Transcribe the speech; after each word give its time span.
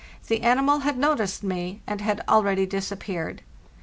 The 0.29 0.41
animal 0.41 0.79
had 0.79 0.97
noticed 0.97 1.43
me, 1.43 1.73
es 1.73 1.73
c=) 1.75 1.81
and 1.85 2.01
had 2.01 2.23
already 2.27 2.65
disappeared. 2.65 3.43